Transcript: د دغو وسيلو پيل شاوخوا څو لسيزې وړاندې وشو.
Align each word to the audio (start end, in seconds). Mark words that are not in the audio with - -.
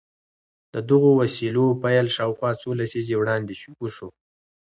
د 0.73 0.75
دغو 0.89 1.11
وسيلو 1.21 1.65
پيل 1.83 2.05
شاوخوا 2.15 2.51
څو 2.61 2.69
لسيزې 2.79 3.15
وړاندې 3.17 3.53
وشو. 3.81 4.09